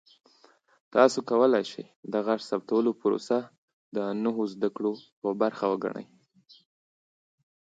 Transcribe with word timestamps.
تاسو 0.93 1.19
کولی 1.29 1.63
شئ 1.71 1.85
د 2.13 2.13
غږ 2.25 2.39
ثبتولو 2.49 2.91
پروسه 3.01 3.37
د 3.95 3.97
نوو 4.23 4.43
زده 4.53 4.69
کړو 4.75 4.91
یوه 5.19 5.31
برخه 5.41 5.65
وګڼئ. 5.71 6.05